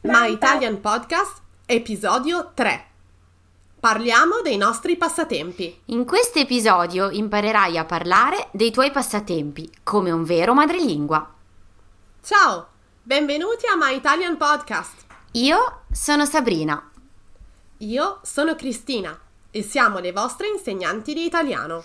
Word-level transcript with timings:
My 0.00 0.32
Italian 0.32 0.80
Podcast, 0.80 1.40
episodio 1.64 2.50
3. 2.54 2.86
Parliamo 3.78 4.40
dei 4.42 4.56
nostri 4.56 4.96
passatempi. 4.96 5.82
In 5.86 6.04
questo 6.04 6.40
episodio 6.40 7.08
imparerai 7.08 7.78
a 7.78 7.84
parlare 7.84 8.48
dei 8.50 8.72
tuoi 8.72 8.90
passatempi 8.90 9.70
come 9.84 10.10
un 10.10 10.24
vero 10.24 10.54
madrelingua. 10.54 11.34
Ciao, 12.20 12.68
benvenuti 13.00 13.66
a 13.66 13.76
My 13.76 13.94
Italian 13.94 14.36
Podcast. 14.36 15.06
Io 15.32 15.82
sono 15.92 16.24
Sabrina. 16.24 16.90
Io 17.78 18.18
sono 18.22 18.56
Cristina 18.56 19.16
e 19.52 19.62
siamo 19.62 20.00
le 20.00 20.10
vostre 20.10 20.48
insegnanti 20.48 21.14
di 21.14 21.24
italiano. 21.24 21.84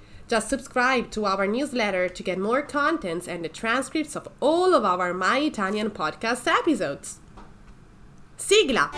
Just 0.31 0.47
subscribe 0.47 1.11
to 1.11 1.25
our 1.25 1.45
newsletter 1.45 2.07
to 2.07 2.23
get 2.23 2.37
more 2.37 2.61
contents 2.61 3.27
and 3.27 3.43
the 3.43 3.49
transcripts 3.49 4.15
of 4.15 4.29
all 4.39 4.73
of 4.73 4.85
our 4.85 5.13
My 5.13 5.39
Italian 5.39 5.89
podcast 5.89 6.47
episodes. 6.47 7.19
Sigla! 8.37 8.91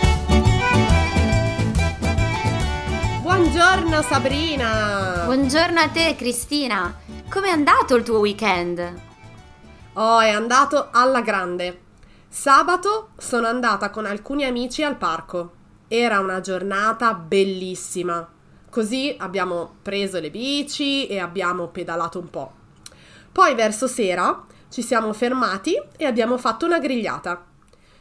Buongiorno 3.24 4.04
Sabrina! 4.04 5.24
Buongiorno 5.26 5.80
a 5.80 5.90
te 5.90 6.16
Cristina, 6.16 7.00
com'è 7.28 7.50
andato 7.50 7.96
il 7.96 8.04
tuo 8.04 8.20
weekend? 8.20 9.02
Oh, 9.94 10.20
è 10.20 10.30
andato 10.30 10.90
alla 10.92 11.22
grande. 11.22 11.82
Sabato 12.30 13.10
sono 13.18 13.48
andata 13.48 13.90
con 13.90 14.06
alcuni 14.06 14.46
amici 14.46 14.84
al 14.84 14.98
parco. 14.98 15.54
Era 15.88 16.20
una 16.20 16.42
giornata 16.42 17.16
bellissima. 17.16 18.33
Così 18.74 19.16
abbiamo 19.20 19.76
preso 19.84 20.20
le 20.20 20.32
bici 20.32 21.06
e 21.06 21.20
abbiamo 21.20 21.68
pedalato 21.68 22.18
un 22.18 22.32
po'. 22.32 22.52
Poi 23.32 23.54
verso 23.54 23.86
sera 23.86 24.48
ci 24.68 24.82
siamo 24.82 25.14
fermati 25.14 25.80
e 25.96 26.06
abbiamo 26.06 26.40
fatto 26.40 26.66
una 26.66 26.80
grigliata. 26.80 27.46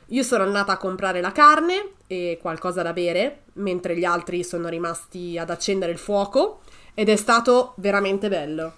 Io 0.07 0.23
sono 0.23 0.45
andata 0.45 0.73
a 0.73 0.79
comprare 0.79 1.21
la 1.21 1.31
carne 1.31 1.91
e 2.07 2.39
qualcosa 2.41 2.81
da 2.81 2.95
bere, 2.95 3.43
mentre 3.57 3.99
gli 3.99 4.07
altri 4.07 4.43
sono 4.43 4.69
rimasti 4.69 5.37
ad 5.37 5.51
accendere 5.51 5.93
il 5.93 5.99
fuoco 5.99 6.63
ed 6.95 7.11
è 7.11 7.17
stato 7.17 7.75
veramente 7.77 8.31
bello. 8.31 8.73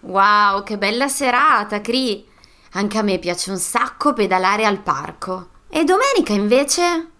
Wow, 0.00 0.64
che 0.64 0.76
bella 0.76 1.06
serata, 1.06 1.80
Cri! 1.80 2.26
Anche 2.72 2.98
a 2.98 3.02
me 3.02 3.20
piace 3.20 3.52
un 3.52 3.58
sacco 3.58 4.12
pedalare 4.12 4.64
al 4.64 4.80
parco. 4.80 5.50
E 5.68 5.84
domenica 5.84 6.32
invece? 6.32 7.10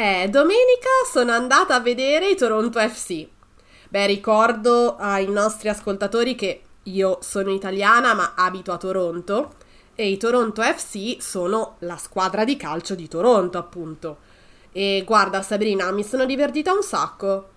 Eh, 0.00 0.28
domenica 0.28 0.88
sono 1.10 1.32
andata 1.32 1.74
a 1.74 1.80
vedere 1.80 2.28
i 2.30 2.36
Toronto 2.36 2.78
FC. 2.78 3.26
Beh, 3.88 4.06
ricordo 4.06 4.94
ai 4.94 5.26
nostri 5.26 5.68
ascoltatori 5.68 6.36
che 6.36 6.62
io 6.84 7.18
sono 7.20 7.50
italiana 7.50 8.14
ma 8.14 8.34
abito 8.36 8.70
a 8.70 8.76
Toronto 8.76 9.54
e 9.96 10.08
i 10.08 10.16
Toronto 10.16 10.62
FC 10.62 11.20
sono 11.20 11.78
la 11.80 11.96
squadra 11.96 12.44
di 12.44 12.56
calcio 12.56 12.94
di 12.94 13.08
Toronto, 13.08 13.58
appunto. 13.58 14.18
E 14.70 15.02
guarda 15.04 15.42
Sabrina, 15.42 15.90
mi 15.90 16.04
sono 16.04 16.26
divertita 16.26 16.72
un 16.72 16.84
sacco. 16.84 17.48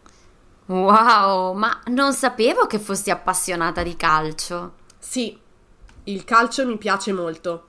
Wow, 0.66 1.54
ma 1.54 1.80
non 1.90 2.12
sapevo 2.12 2.66
che 2.66 2.80
fossi 2.80 3.12
appassionata 3.12 3.84
di 3.84 3.96
calcio. 3.96 4.72
Sì, 4.98 5.40
il 6.06 6.24
calcio 6.24 6.66
mi 6.66 6.80
piace 6.80 7.14
molto. 7.14 7.68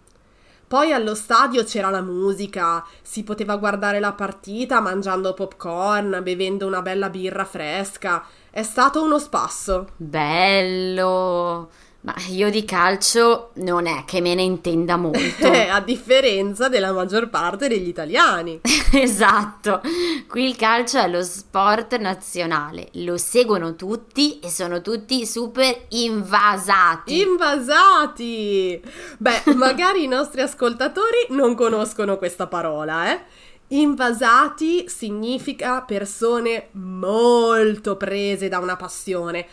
Poi 0.73 0.91
allo 0.91 1.15
stadio 1.15 1.65
c'era 1.65 1.91
la 1.91 2.01
musica, 2.01 2.83
si 3.03 3.25
poteva 3.25 3.57
guardare 3.57 4.01
la 4.01 4.15
partita 4.15 4.81
mangiando 4.81 5.35
popcorn, 5.35 6.21
bevendo 6.23 6.67
una 6.67 6.81
bella 6.81 7.11
birra 7.11 7.45
fresca. 7.45 8.25
È 8.49 8.63
stato 8.63 9.03
uno 9.03 9.19
spasso. 9.19 9.89
Bello! 9.99 11.69
Ma 12.03 12.15
io 12.31 12.51
di 12.51 12.65
calcio 12.65 13.51
non 13.55 13.87
è 13.87 14.03
che 14.05 14.21
me 14.21 14.35
ne 14.35 14.43
intenda 14.43 14.97
molto. 14.97 15.47
A 15.71 15.81
differenza 15.81 16.69
della 16.69 16.91
maggior 16.93 17.31
parte 17.31 17.69
degli 17.69 17.87
italiani. 17.87 18.61
esatto, 18.93 19.81
qui 20.27 20.47
il 20.47 20.57
calcio 20.57 20.99
è 20.99 21.09
lo 21.09 21.23
sport 21.23 21.97
nazionale, 21.99 22.89
lo 22.95 23.17
seguono 23.17 23.77
tutti 23.77 24.41
e 24.41 24.51
sono 24.51 24.81
tutti 24.81 25.25
super 25.25 25.85
invasati. 25.91 27.21
Invasati! 27.21 28.83
Beh, 29.19 29.43
magari 29.55 30.03
i 30.03 30.09
nostri 30.09 30.41
ascoltatori 30.41 31.27
non 31.29 31.55
conoscono 31.55 32.19
questa 32.19 32.49
parola, 32.49 33.13
eh? 33.13 33.21
Invasati 33.69 34.89
significa 34.89 35.81
persone 35.83 36.69
molto 36.73 37.97
prese 37.97 38.49
da 38.49 38.59
una 38.59 38.77
passione 38.77 39.47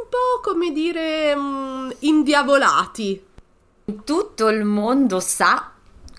un 0.00 0.08
po' 0.08 0.40
come 0.42 0.72
dire 0.72 1.32
um, 1.34 1.92
indiavolati. 2.00 3.24
Tutto 4.04 4.48
il 4.48 4.64
mondo 4.64 5.20
sa 5.20 5.72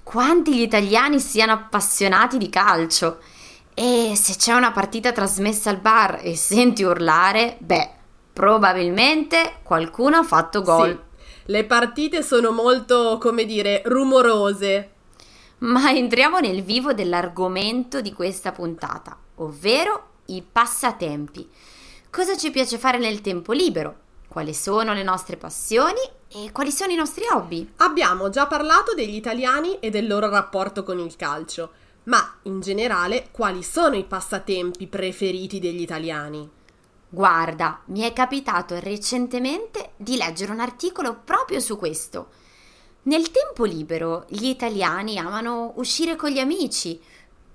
quanti 0.04 0.56
gli 0.56 0.62
italiani 0.62 1.20
siano 1.20 1.54
appassionati 1.54 2.38
di 2.38 2.50
calcio. 2.50 3.20
E 3.74 4.14
se 4.16 4.36
c'è 4.36 4.54
una 4.54 4.72
partita 4.72 5.12
trasmessa 5.12 5.70
al 5.70 5.80
bar 5.80 6.20
e 6.22 6.36
senti 6.36 6.84
urlare, 6.84 7.58
beh, 7.60 7.90
probabilmente 8.32 9.60
qualcuno 9.64 10.18
ha 10.18 10.24
fatto 10.24 10.62
gol. 10.62 10.92
Sì, 10.92 11.22
le 11.46 11.66
partite 11.66 12.22
sono 12.22 12.52
molto, 12.52 13.18
come 13.20 13.46
dire, 13.46 13.82
rumorose. 13.86 14.92
Ma 15.60 15.92
entriamo 15.92 16.40
nel 16.40 16.62
vivo 16.62 16.94
dell'argomento 16.94 18.02
di 18.02 18.14
questa 18.14 18.52
puntata, 18.52 19.18
ovvero 19.36 20.10
i 20.26 20.44
passatempi 20.50 21.50
cosa 22.14 22.38
ci 22.38 22.52
piace 22.52 22.78
fare 22.78 23.00
nel 23.00 23.22
tempo 23.22 23.54
libero, 23.54 23.96
quali 24.28 24.54
sono 24.54 24.94
le 24.94 25.02
nostre 25.02 25.36
passioni 25.36 26.00
e 26.28 26.52
quali 26.52 26.72
sono 26.72 26.92
i 26.92 26.96
nostri 26.96 27.24
hobby. 27.34 27.68
Abbiamo 27.78 28.30
già 28.30 28.46
parlato 28.46 28.94
degli 28.94 29.16
italiani 29.16 29.80
e 29.80 29.90
del 29.90 30.06
loro 30.06 30.30
rapporto 30.30 30.84
con 30.84 31.00
il 31.00 31.16
calcio, 31.16 31.72
ma 32.04 32.36
in 32.44 32.60
generale 32.60 33.30
quali 33.32 33.64
sono 33.64 33.96
i 33.96 34.04
passatempi 34.04 34.86
preferiti 34.86 35.58
degli 35.58 35.82
italiani? 35.82 36.48
Guarda, 37.10 37.82
mi 37.86 38.02
è 38.02 38.14
capitato 38.14 38.80
recentemente 38.80 39.94
di 39.98 40.16
leggere 40.16 40.52
un 40.52 40.60
articolo 40.60 41.16
proprio 41.16 41.60
su 41.60 41.80
questo. 41.80 42.28
Nel 43.04 43.32
tempo 43.32 43.64
libero 43.64 44.26
gli 44.28 44.46
italiani 44.46 45.18
amano 45.18 45.74
uscire 45.78 46.16
con 46.16 46.30
gli 46.30 46.40
amici, 46.40 47.02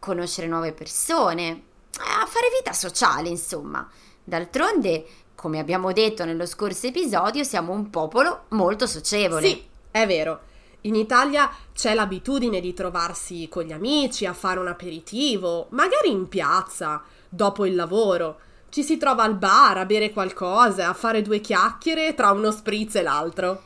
conoscere 0.01 0.49
nuove 0.49 0.73
persone, 0.73 1.63
a 1.99 2.27
fare 2.27 2.49
vita 2.57 2.73
sociale, 2.73 3.29
insomma. 3.29 3.89
D'altronde, 4.29 5.07
come 5.35 5.59
abbiamo 5.59 5.91
detto 5.91 6.27
nello 6.27 6.45
scorso 6.45 6.87
episodio, 6.87 7.43
siamo 7.45 7.73
un 7.73 7.89
popolo 7.89 8.45
molto 8.49 8.87
socievole. 8.87 9.49
Sì, 9.49 9.65
è 9.91 10.07
vero. 10.07 10.41
In 10.83 10.97
Italia 10.97 11.51
c'è 11.73 11.95
l'abitudine 11.95 12.61
di 12.61 12.75
trovarsi 12.75 13.49
con 13.49 13.63
gli 13.63 13.73
amici 13.73 14.27
a 14.27 14.35
fare 14.35 14.61
un 14.61 14.69
aperitivo, 14.69 15.69
magari 15.71 16.11
in 16.11 16.29
piazza, 16.29 17.03
dopo 17.27 17.65
il 17.65 17.75
lavoro. 17.75 18.41
Ci 18.69 18.83
si 18.83 18.99
trova 18.99 19.23
al 19.23 19.35
bar 19.35 19.79
a 19.79 19.87
bere 19.87 20.13
qualcosa, 20.13 20.89
a 20.89 20.95
fare 20.95 21.23
due 21.23 21.41
chiacchiere 21.41 22.13
tra 22.13 22.31
uno 22.31 22.51
spritz 22.51 22.97
e 22.97 23.03
l'altro. 23.03 23.63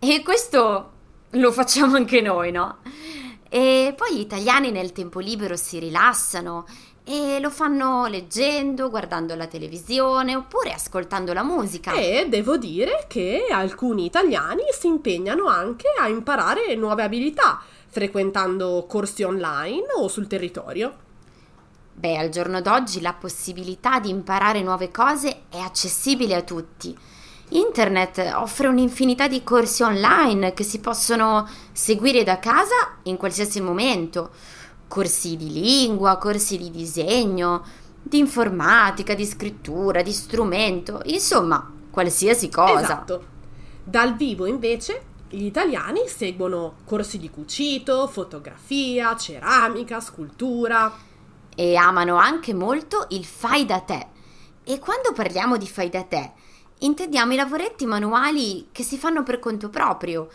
E 0.00 0.20
questo 0.24 0.90
lo 1.30 1.52
facciamo 1.52 1.94
anche 1.94 2.20
noi, 2.20 2.50
no? 2.50 2.78
E 3.48 3.94
poi 3.96 4.16
gli 4.16 4.20
italiani 4.20 4.72
nel 4.72 4.90
tempo 4.90 5.20
libero 5.20 5.56
si 5.56 5.78
rilassano 5.78 6.66
e 7.04 7.38
lo 7.40 7.50
fanno 7.50 8.06
leggendo, 8.06 8.90
guardando 8.90 9.34
la 9.34 9.46
televisione 9.46 10.36
oppure 10.36 10.72
ascoltando 10.72 11.32
la 11.32 11.42
musica. 11.42 11.92
E 11.92 12.26
devo 12.28 12.56
dire 12.56 13.06
che 13.08 13.46
alcuni 13.50 14.04
italiani 14.04 14.62
si 14.78 14.86
impegnano 14.86 15.46
anche 15.46 15.88
a 15.98 16.08
imparare 16.08 16.74
nuove 16.76 17.02
abilità, 17.02 17.60
frequentando 17.88 18.86
corsi 18.88 19.22
online 19.22 19.86
o 19.96 20.08
sul 20.08 20.26
territorio. 20.26 21.08
Beh, 21.92 22.16
al 22.16 22.28
giorno 22.30 22.60
d'oggi 22.60 23.00
la 23.00 23.12
possibilità 23.12 23.98
di 23.98 24.08
imparare 24.08 24.62
nuove 24.62 24.90
cose 24.90 25.42
è 25.50 25.58
accessibile 25.58 26.34
a 26.34 26.42
tutti. 26.42 26.96
Internet 27.52 28.32
offre 28.36 28.68
un'infinità 28.68 29.26
di 29.26 29.42
corsi 29.42 29.82
online 29.82 30.54
che 30.54 30.62
si 30.62 30.78
possono 30.78 31.48
seguire 31.72 32.22
da 32.22 32.38
casa 32.38 32.98
in 33.04 33.16
qualsiasi 33.16 33.60
momento 33.60 34.30
corsi 34.90 35.36
di 35.36 35.52
lingua, 35.52 36.18
corsi 36.18 36.58
di 36.58 36.68
disegno, 36.68 37.62
di 38.02 38.18
informatica, 38.18 39.14
di 39.14 39.24
scrittura, 39.24 40.02
di 40.02 40.10
strumento, 40.10 41.00
insomma, 41.04 41.72
qualsiasi 41.90 42.48
cosa. 42.48 42.80
Esatto. 42.80 43.24
Dal 43.84 44.16
vivo 44.16 44.46
invece 44.46 45.04
Gli 45.32 45.44
italiani 45.44 46.08
seguono 46.08 46.78
corsi 46.84 47.16
di 47.16 47.30
cucito, 47.30 48.08
fotografia, 48.08 49.14
ceramica, 49.14 50.00
scultura. 50.00 50.92
E 51.54 51.76
amano 51.76 52.16
anche 52.16 52.52
molto 52.52 53.06
il 53.10 53.24
fai 53.24 53.64
da 53.64 53.78
te. 53.78 54.08
E 54.64 54.80
quando 54.80 55.12
parliamo 55.12 55.56
di 55.56 55.68
fai 55.68 55.88
da 55.88 56.02
te, 56.02 56.32
intendiamo 56.78 57.32
i 57.32 57.36
lavoretti 57.36 57.86
manuali 57.86 58.70
che 58.72 58.82
si 58.82 58.98
fanno 58.98 59.22
per 59.22 59.38
conto 59.38 59.68
proprio, 59.68 60.28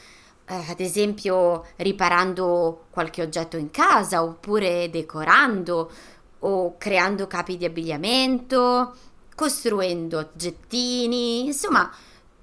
eh, 0.48 0.66
ad 0.70 0.80
esempio 0.80 1.66
riparando 1.78 2.86
qualche 2.90 3.22
oggetto 3.22 3.58
in 3.58 3.72
casa, 3.72 4.24
oppure 4.24 4.90
decorando, 4.90 5.92
o 6.40 6.78
creando 6.78 7.28
capi 7.28 7.58
di 7.58 7.66
abbigliamento, 7.66 8.96
costruendo 9.36 10.20
oggettini, 10.20 11.46
insomma, 11.46 11.92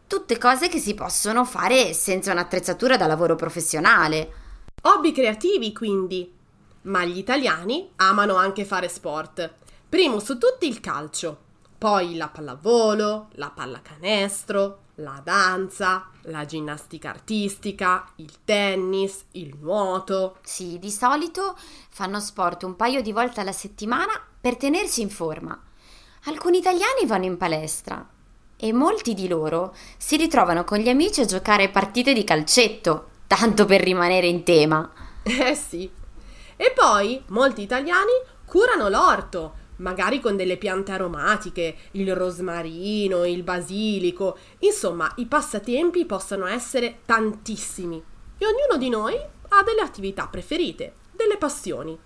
tutte 0.06 0.38
cose 0.38 0.68
che 0.68 0.78
si 0.78 0.94
possono 0.94 1.44
fare 1.44 1.92
senza 1.94 2.32
un'attrezzatura 2.32 2.96
da 2.96 3.06
lavoro 3.06 3.36
professionale. 3.36 4.32
Hobby 4.82 5.12
creativi, 5.12 5.72
quindi. 5.72 6.30
Ma 6.82 7.04
gli 7.04 7.16
italiani 7.16 7.90
amano 7.96 8.34
anche 8.34 8.64
fare 8.64 8.88
sport. 8.88 9.54
Primo 9.88 10.18
su 10.18 10.36
tutti 10.36 10.66
il 10.66 10.80
calcio, 10.80 11.38
poi 11.82 12.14
la 12.14 12.28
pallavolo, 12.28 13.30
la 13.32 13.50
pallacanestro, 13.50 14.82
la 14.96 15.20
danza, 15.24 16.10
la 16.26 16.44
ginnastica 16.44 17.08
artistica, 17.08 18.08
il 18.18 18.44
tennis, 18.44 19.24
il 19.32 19.56
nuoto. 19.58 20.36
Sì, 20.42 20.78
di 20.78 20.92
solito 20.92 21.58
fanno 21.90 22.20
sport 22.20 22.62
un 22.62 22.76
paio 22.76 23.02
di 23.02 23.10
volte 23.10 23.40
alla 23.40 23.50
settimana 23.50 24.12
per 24.40 24.56
tenersi 24.56 25.00
in 25.00 25.10
forma. 25.10 25.60
Alcuni 26.26 26.58
italiani 26.58 27.04
vanno 27.04 27.24
in 27.24 27.36
palestra 27.36 28.08
e 28.56 28.72
molti 28.72 29.12
di 29.12 29.26
loro 29.26 29.74
si 29.96 30.16
ritrovano 30.16 30.62
con 30.62 30.78
gli 30.78 30.88
amici 30.88 31.20
a 31.20 31.24
giocare 31.24 31.68
partite 31.68 32.12
di 32.12 32.22
calcetto, 32.22 33.08
tanto 33.26 33.64
per 33.64 33.80
rimanere 33.80 34.28
in 34.28 34.44
tema. 34.44 34.88
Eh 35.24 35.56
sì. 35.56 35.90
E 36.54 36.72
poi 36.72 37.20
molti 37.30 37.62
italiani 37.62 38.12
curano 38.44 38.88
l'orto, 38.88 39.54
magari 39.76 40.20
con 40.20 40.36
delle 40.36 40.56
piante 40.56 40.92
aromatiche, 40.92 41.76
il 41.92 42.14
rosmarino, 42.14 43.24
il 43.24 43.42
basilico, 43.42 44.38
insomma 44.60 45.10
i 45.16 45.26
passatempi 45.26 46.04
possono 46.04 46.46
essere 46.46 47.00
tantissimi 47.04 48.02
e 48.38 48.44
ognuno 48.44 48.76
di 48.78 48.88
noi 48.88 49.14
ha 49.14 49.62
delle 49.62 49.82
attività 49.82 50.26
preferite, 50.26 50.94
delle 51.12 51.36
passioni. 51.36 51.98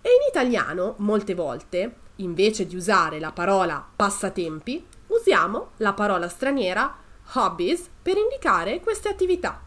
E 0.00 0.08
in 0.08 0.28
italiano, 0.28 0.94
molte 0.98 1.34
volte, 1.34 1.96
invece 2.16 2.66
di 2.66 2.76
usare 2.76 3.18
la 3.18 3.32
parola 3.32 3.86
passatempi, 3.94 4.84
usiamo 5.08 5.70
la 5.78 5.92
parola 5.92 6.28
straniera 6.28 6.96
hobbies 7.34 7.88
per 8.00 8.16
indicare 8.16 8.80
queste 8.80 9.08
attività. 9.08 9.60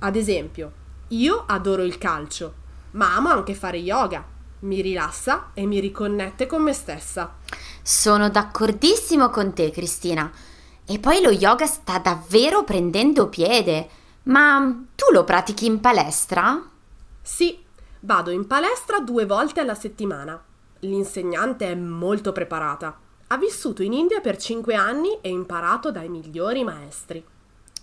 Ad 0.00 0.16
esempio, 0.16 0.72
io 1.08 1.44
adoro 1.46 1.82
il 1.82 1.98
calcio, 1.98 2.54
ma 2.92 3.16
amo 3.16 3.30
anche 3.30 3.54
fare 3.54 3.78
yoga 3.78 4.36
mi 4.60 4.80
rilassa 4.80 5.50
e 5.54 5.66
mi 5.66 5.78
riconnette 5.78 6.46
con 6.46 6.62
me 6.62 6.72
stessa. 6.72 7.36
Sono 7.82 8.28
d'accordissimo 8.28 9.30
con 9.30 9.52
te, 9.52 9.70
Cristina. 9.70 10.30
E 10.84 10.98
poi 10.98 11.20
lo 11.20 11.30
yoga 11.30 11.66
sta 11.66 11.98
davvero 11.98 12.64
prendendo 12.64 13.28
piede. 13.28 13.88
Ma 14.24 14.74
tu 14.94 15.12
lo 15.12 15.24
pratichi 15.24 15.66
in 15.66 15.80
palestra? 15.80 16.60
Sì, 17.22 17.62
vado 18.00 18.30
in 18.30 18.46
palestra 18.46 19.00
due 19.00 19.26
volte 19.26 19.60
alla 19.60 19.74
settimana. 19.74 20.42
L'insegnante 20.80 21.70
è 21.70 21.74
molto 21.74 22.32
preparata. 22.32 22.98
Ha 23.28 23.36
vissuto 23.36 23.82
in 23.82 23.92
India 23.92 24.20
per 24.20 24.38
cinque 24.38 24.74
anni 24.74 25.18
e 25.20 25.28
imparato 25.28 25.90
dai 25.90 26.08
migliori 26.08 26.64
maestri. 26.64 27.24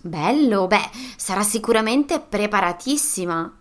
Bello, 0.00 0.66
beh, 0.66 0.90
sarà 1.16 1.42
sicuramente 1.42 2.20
preparatissima. 2.20 3.52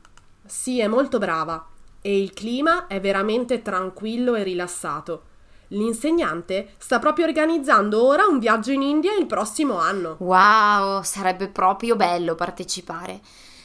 Sì, 0.46 0.80
è 0.80 0.88
molto 0.88 1.18
brava 1.18 1.74
e 2.06 2.22
il 2.22 2.34
clima 2.36 2.86
è 2.86 3.02
veramente 3.02 3.64
tranquillo 3.64 4.36
e 4.36 4.44
rilassato. 4.44 5.24
L'insegnante 5.70 6.74
sta 6.78 7.00
proprio 7.00 7.26
organizzando 7.26 8.06
ora 8.06 8.28
un 8.28 8.38
viaggio 8.38 8.70
in 8.70 8.84
India 8.84 9.16
il 9.16 9.26
prossimo 9.26 9.80
anno. 9.80 10.18
Wow, 10.20 11.02
sarebbe 11.02 11.48
proprio 11.48 11.96
bello 11.96 12.36
partecipare. 12.36 13.22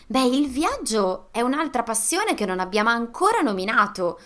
Beh, 0.06 0.25
il 0.25 0.48
viaggio 0.48 1.28
è 1.32 1.42
un'altra 1.42 1.82
passione 1.82 2.32
che 2.32 2.46
non 2.46 2.60
abbiamo 2.60 2.88
ancora 2.88 3.42
nominato. 3.42 4.19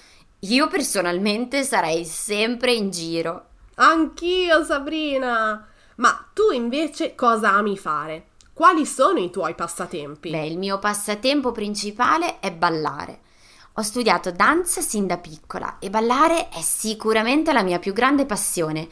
Io 0.43 0.69
personalmente 0.69 1.65
sarei 1.65 2.05
sempre 2.05 2.73
in 2.73 2.91
giro. 2.91 3.47
Anch'io, 3.75 4.63
Sabrina. 4.63 5.67
Ma 5.97 6.29
tu 6.33 6.53
invece 6.53 7.17
cosa 7.17 7.55
ami 7.55 7.77
fare? 7.77 8.27
Quali 8.53 8.87
sono 8.87 9.19
i 9.19 9.31
tuoi 9.31 9.57
passatempi? 9.57 10.31
Beh, 10.31 10.47
il 10.47 10.57
mio 10.57 10.79
passatempo 10.79 11.51
principale 11.51 12.39
è 12.39 12.53
ballare. 12.53 13.23
Ho 13.77 13.83
studiato 13.83 14.31
danza 14.31 14.81
sin 14.81 15.09
da 15.09 15.19
piccola 15.19 15.79
e 15.81 15.91
ballare 15.91 16.49
è 16.49 16.61
sicuramente 16.61 17.53
la 17.53 17.65
mia 17.65 17.81
più 17.81 17.93
grande 17.93 18.25
passione. 18.25 18.87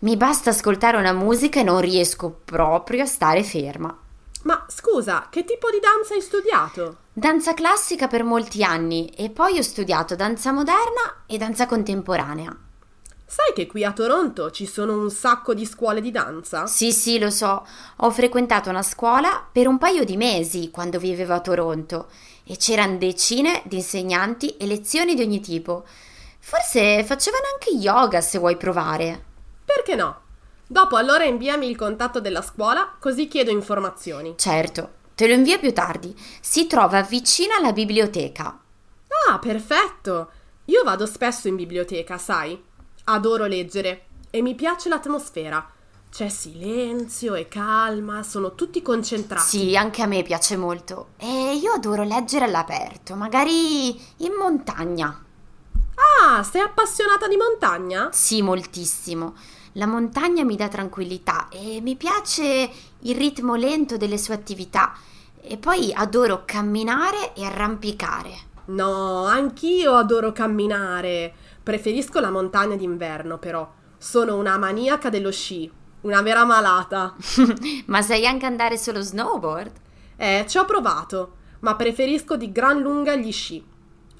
Mi 0.00 0.16
basta 0.16 0.50
ascoltare 0.50 0.96
una 0.96 1.12
musica 1.12 1.60
e 1.60 1.62
non 1.62 1.80
riesco 1.80 2.40
proprio 2.44 3.04
a 3.04 3.06
stare 3.06 3.44
ferma. 3.44 3.96
Ma 4.42 4.66
scusa, 4.68 5.28
che 5.30 5.44
tipo 5.44 5.70
di 5.70 5.78
danza 5.78 6.14
hai 6.14 6.20
studiato? 6.20 6.96
Danza 7.12 7.54
classica 7.54 8.08
per 8.08 8.24
molti 8.24 8.64
anni 8.64 9.06
e 9.10 9.30
poi 9.30 9.56
ho 9.58 9.62
studiato 9.62 10.16
danza 10.16 10.50
moderna 10.50 11.22
e 11.26 11.38
danza 11.38 11.66
contemporanea. 11.66 12.56
Sai 13.26 13.52
che 13.54 13.66
qui 13.66 13.84
a 13.84 13.92
Toronto 13.92 14.50
ci 14.50 14.66
sono 14.66 14.98
un 14.98 15.10
sacco 15.10 15.54
di 15.54 15.64
scuole 15.64 16.00
di 16.00 16.10
danza? 16.10 16.66
Sì, 16.66 16.92
sì, 16.92 17.18
lo 17.18 17.30
so. 17.30 17.66
Ho 17.96 18.10
frequentato 18.10 18.68
una 18.68 18.82
scuola 18.82 19.44
per 19.50 19.66
un 19.66 19.78
paio 19.78 20.04
di 20.04 20.16
mesi 20.16 20.70
quando 20.70 20.98
vivevo 20.98 21.32
a 21.32 21.40
Toronto 21.40 22.08
e 22.44 22.56
c'erano 22.56 22.98
decine 22.98 23.62
di 23.64 23.76
insegnanti 23.76 24.56
e 24.56 24.66
lezioni 24.66 25.14
di 25.14 25.22
ogni 25.22 25.40
tipo. 25.40 25.84
Forse 26.38 27.02
facevano 27.04 27.44
anche 27.52 27.70
yoga 27.70 28.20
se 28.20 28.38
vuoi 28.38 28.56
provare. 28.56 29.24
Perché 29.64 29.94
no? 29.94 30.20
Dopo 30.66 30.96
allora 30.96 31.24
inviami 31.24 31.68
il 31.68 31.76
contatto 31.76 32.20
della 32.20 32.42
scuola 32.42 32.94
così 32.98 33.26
chiedo 33.26 33.50
informazioni. 33.50 34.34
Certo, 34.36 34.90
te 35.14 35.26
lo 35.26 35.32
invio 35.32 35.58
più 35.58 35.72
tardi. 35.72 36.14
Si 36.40 36.66
trova 36.66 37.02
vicino 37.02 37.54
alla 37.54 37.72
biblioteca. 37.72 38.58
Ah, 39.28 39.38
perfetto! 39.38 40.30
Io 40.66 40.82
vado 40.82 41.06
spesso 41.06 41.48
in 41.48 41.56
biblioteca, 41.56 42.18
sai? 42.18 42.62
Adoro 43.06 43.44
leggere 43.44 44.06
e 44.30 44.40
mi 44.40 44.54
piace 44.54 44.88
l'atmosfera. 44.88 45.68
C'è 46.10 46.28
silenzio 46.30 47.34
e 47.34 47.48
calma, 47.48 48.22
sono 48.22 48.54
tutti 48.54 48.80
concentrati. 48.80 49.46
Sì, 49.46 49.76
anche 49.76 50.00
a 50.00 50.06
me 50.06 50.22
piace 50.22 50.56
molto. 50.56 51.08
E 51.18 51.54
io 51.54 51.72
adoro 51.72 52.02
leggere 52.02 52.46
all'aperto, 52.46 53.14
magari 53.14 53.90
in 54.18 54.32
montagna. 54.38 55.22
Ah, 55.94 56.42
sei 56.42 56.62
appassionata 56.62 57.28
di 57.28 57.36
montagna? 57.36 58.08
Sì, 58.10 58.40
moltissimo. 58.40 59.34
La 59.72 59.86
montagna 59.86 60.42
mi 60.44 60.56
dà 60.56 60.68
tranquillità 60.68 61.48
e 61.50 61.80
mi 61.82 61.96
piace 61.96 62.70
il 63.00 63.16
ritmo 63.16 63.54
lento 63.54 63.98
delle 63.98 64.16
sue 64.16 64.34
attività. 64.34 64.94
E 65.42 65.58
poi 65.58 65.92
adoro 65.92 66.44
camminare 66.46 67.34
e 67.34 67.44
arrampicare. 67.44 68.52
No, 68.66 69.26
anch'io 69.26 69.94
adoro 69.96 70.32
camminare. 70.32 71.34
Preferisco 71.64 72.20
la 72.20 72.30
montagna 72.30 72.76
d'inverno, 72.76 73.38
però. 73.38 73.68
Sono 73.98 74.36
una 74.36 74.56
maniaca 74.58 75.08
dello 75.08 75.32
sci 75.32 75.82
una 76.04 76.22
vera 76.22 76.44
malata. 76.44 77.14
ma 77.86 78.02
sai 78.02 78.26
anche 78.26 78.46
andare 78.46 78.78
sullo 78.78 79.00
snowboard? 79.00 79.72
Eh, 80.16 80.44
ci 80.48 80.58
ho 80.58 80.64
provato, 80.64 81.36
ma 81.60 81.74
preferisco 81.74 82.36
di 82.36 82.52
gran 82.52 82.80
lunga 82.80 83.16
gli 83.16 83.32
sci. 83.32 83.72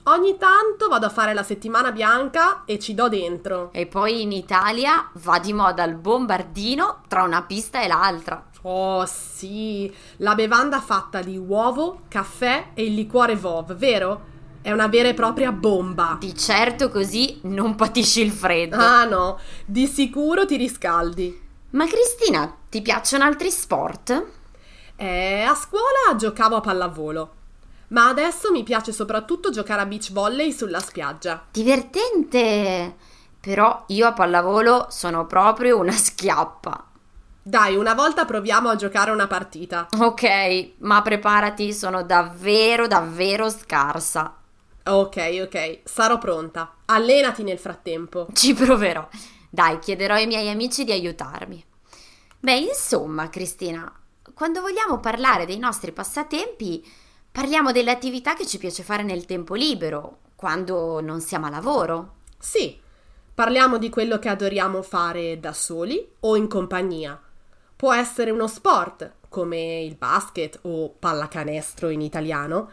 Ogni 0.06 0.36
tanto 0.36 0.88
vado 0.88 1.06
a 1.06 1.10
fare 1.10 1.32
la 1.32 1.42
settimana 1.42 1.90
bianca 1.90 2.64
e 2.66 2.78
ci 2.78 2.92
do 2.92 3.08
dentro. 3.08 3.70
E 3.72 3.86
poi 3.86 4.22
in 4.22 4.32
Italia 4.32 5.08
va 5.14 5.38
di 5.38 5.54
moda 5.54 5.82
il 5.84 5.94
bombardino 5.94 7.02
tra 7.08 7.22
una 7.22 7.42
pista 7.42 7.82
e 7.82 7.86
l'altra. 7.86 8.50
Oh 8.62 9.04
sì, 9.06 9.94
la 10.18 10.34
bevanda 10.34 10.80
fatta 10.80 11.20
di 11.22 11.36
uovo, 11.36 12.02
caffè 12.08 12.70
e 12.74 12.84
il 12.84 12.94
liquore 12.94 13.36
Vov, 13.36 13.74
vero? 13.74 14.32
È 14.64 14.73
una 14.73 14.87
vera 14.87 15.11
e 15.11 15.12
propria 15.12 15.52
bomba. 15.52 16.16
Di 16.18 16.35
certo 16.35 16.88
così 16.88 17.38
non 17.42 17.75
patisci 17.75 18.23
il 18.23 18.33
freddo. 18.33 18.76
Ah 18.76 19.04
no, 19.04 19.38
di 19.66 19.87
sicuro 19.87 20.47
ti 20.47 20.56
riscaldi. 20.56 21.38
Ma 21.73 21.87
Cristina, 21.87 22.50
ti 22.71 22.80
piacciono 22.80 23.25
altri 23.25 23.50
sport? 23.50 24.25
Eh, 24.97 25.42
a 25.42 25.54
scuola 25.54 26.16
giocavo 26.16 26.56
a 26.56 26.61
pallavolo, 26.62 27.35
ma 27.88 28.09
adesso 28.09 28.50
mi 28.52 28.62
piace 28.62 28.90
soprattutto 28.92 29.50
giocare 29.50 29.83
a 29.83 29.85
beach 29.85 30.12
volley 30.12 30.50
sulla 30.50 30.80
spiaggia. 30.80 31.44
Divertente! 31.50 32.97
Però 33.40 33.85
io 33.88 34.06
a 34.06 34.14
pallavolo 34.14 34.87
sono 34.88 35.26
proprio 35.26 35.78
una 35.78 35.92
schiappa. 35.92 36.87
Dai, 37.42 37.76
una 37.76 37.92
volta 37.92 38.25
proviamo 38.25 38.71
a 38.71 38.76
giocare 38.76 39.11
una 39.11 39.26
partita. 39.26 39.88
Ok, 39.99 40.71
ma 40.78 41.02
preparati, 41.02 41.75
sono 41.75 42.02
davvero, 42.02 42.87
davvero 42.87 43.50
scarsa. 43.50 44.38
Ok, 44.86 45.40
ok, 45.42 45.80
sarò 45.84 46.18
pronta. 46.18 46.76
Allenati 46.84 47.42
nel 47.42 47.58
frattempo. 47.58 48.26
Ci 48.34 48.52
proverò. 48.52 49.08
Dai, 49.48 49.78
chiederò 49.78 50.14
ai 50.14 50.26
miei 50.26 50.50
amici 50.50 50.84
di 50.84 50.92
aiutarmi. 50.92 51.64
Beh, 52.38 52.58
insomma, 52.58 53.30
Cristina, 53.30 53.90
quando 54.34 54.60
vogliamo 54.60 55.00
parlare 55.00 55.46
dei 55.46 55.56
nostri 55.56 55.90
passatempi, 55.92 56.86
parliamo 57.32 57.72
delle 57.72 57.92
attività 57.92 58.34
che 58.34 58.46
ci 58.46 58.58
piace 58.58 58.82
fare 58.82 59.02
nel 59.02 59.24
tempo 59.24 59.54
libero, 59.54 60.18
quando 60.36 61.00
non 61.00 61.22
siamo 61.22 61.46
a 61.46 61.50
lavoro. 61.50 62.16
Sì, 62.38 62.78
parliamo 63.32 63.78
di 63.78 63.88
quello 63.88 64.18
che 64.18 64.28
adoriamo 64.28 64.82
fare 64.82 65.40
da 65.40 65.54
soli 65.54 66.06
o 66.20 66.36
in 66.36 66.46
compagnia. 66.46 67.18
Può 67.74 67.94
essere 67.94 68.30
uno 68.30 68.48
sport, 68.48 69.14
come 69.30 69.80
il 69.80 69.96
basket 69.96 70.58
o 70.62 70.90
pallacanestro 70.90 71.88
in 71.88 72.02
italiano, 72.02 72.70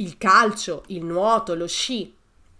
il 0.00 0.16
calcio, 0.18 0.82
il 0.88 1.04
nuoto, 1.04 1.54
lo 1.54 1.66
sci, 1.66 2.14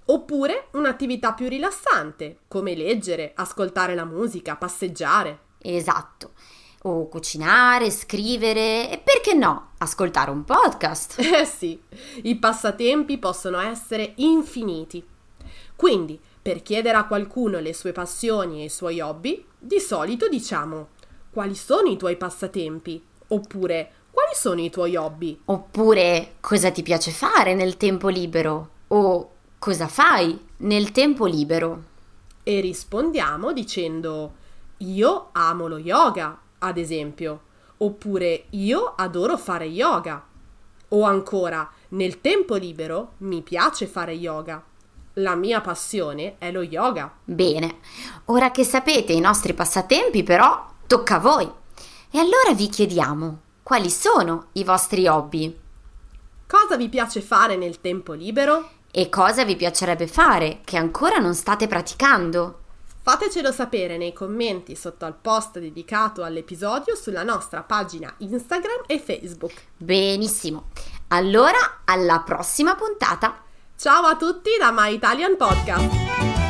oppure 0.07 0.69
un'attività 0.73 1.33
più 1.33 1.49
rilassante, 1.49 2.41
come 2.49 2.75
leggere, 2.75 3.33
ascoltare 3.35 3.95
la 3.95 4.05
musica, 4.05 4.57
passeggiare. 4.57 5.41
Esatto. 5.59 6.33
O 6.83 7.09
cucinare, 7.09 7.91
scrivere 7.91 8.91
e 8.91 8.99
perché 8.99 9.35
no, 9.35 9.73
ascoltare 9.79 10.31
un 10.31 10.45
podcast. 10.45 11.21
Eh 11.21 11.45
sì, 11.45 11.81
i 12.23 12.37
passatempi 12.37 13.19
possono 13.19 13.59
essere 13.61 14.13
infiniti. 14.17 15.07
Quindi, 15.77 16.21
per 16.43 16.63
chiedere 16.63 16.97
a 16.97 17.07
qualcuno 17.07 17.59
le 17.59 17.75
sue 17.75 17.93
passioni 17.93 18.61
e 18.61 18.65
i 18.65 18.71
suoi 18.71 19.01
hobby, 19.01 19.45
di 19.59 19.79
solito 19.79 20.29
diciamo 20.29 20.89
quali 21.31 21.55
sono 21.55 21.89
i 21.89 21.97
tuoi 21.97 22.17
passatempi? 22.17 23.03
Oppure 23.29 23.93
quali 24.11 24.35
sono 24.35 24.61
i 24.61 24.71
tuoi 24.71 24.97
hobby? 24.97 25.41
Oppure 25.47 26.35
cosa 26.41 26.71
ti 26.71 26.83
piace 26.83 27.11
fare 27.11 27.55
nel 27.55 27.77
tempo 27.77 28.09
libero? 28.09 28.69
O 28.89 29.31
cosa 29.59 29.89
fai 29.89 30.39
nel 30.59 30.93
tempo 30.93 31.27
libero? 31.27 31.83
E 32.43 32.61
rispondiamo 32.61 33.53
dicendo 33.53 34.35
io 34.79 35.29
amo 35.33 35.67
lo 35.67 35.79
yoga, 35.79 36.39
ad 36.59 36.79
esempio, 36.79 37.41
oppure 37.79 38.45
io 38.51 38.95
adoro 38.97 39.37
fare 39.37 39.67
yoga. 39.67 40.25
O 40.89 41.03
ancora, 41.03 41.71
nel 41.91 42.21
tempo 42.21 42.57
libero 42.57 43.13
mi 43.19 43.43
piace 43.43 43.87
fare 43.87 44.13
yoga. 44.13 44.63
La 45.15 45.35
mia 45.35 45.61
passione 45.61 46.37
è 46.39 46.51
lo 46.51 46.63
yoga. 46.63 47.13
Bene, 47.25 47.79
ora 48.27 48.51
che 48.51 48.65
sapete 48.65 49.13
i 49.13 49.21
nostri 49.21 49.55
passatempi 49.55 50.23
però, 50.23 50.67
tocca 50.87 51.17
a 51.17 51.21
voi. 51.21 51.51
E 52.11 52.19
allora 52.19 52.55
vi 52.55 52.69
chiediamo, 52.69 53.41
quali 53.71 53.89
sono 53.89 54.49
i 54.55 54.65
vostri 54.65 55.07
hobby? 55.07 55.57
Cosa 56.45 56.77
vi 56.77 56.89
piace 56.89 57.21
fare 57.21 57.55
nel 57.55 57.81
tempo 57.81 58.15
libero? 58.15 58.69
E 58.91 59.09
cosa 59.09 59.45
vi 59.45 59.55
piacerebbe 59.55 60.09
fare 60.09 60.61
che 60.65 60.77
ancora 60.77 61.19
non 61.19 61.37
state 61.37 61.69
praticando? 61.69 62.63
Fatecelo 63.01 63.53
sapere 63.53 63.97
nei 63.97 64.13
commenti 64.13 64.75
sotto 64.75 65.05
al 65.05 65.15
post 65.15 65.61
dedicato 65.61 66.25
all'episodio 66.25 66.97
sulla 66.97 67.23
nostra 67.23 67.63
pagina 67.63 68.13
Instagram 68.19 68.83
e 68.89 68.99
Facebook. 68.99 69.53
Benissimo. 69.77 70.71
Allora, 71.07 71.83
alla 71.85 72.23
prossima 72.27 72.75
puntata. 72.75 73.41
Ciao 73.77 74.03
a 74.03 74.17
tutti 74.17 74.51
da 74.59 74.73
My 74.73 74.93
Italian 74.93 75.37
Podcast. 75.37 76.50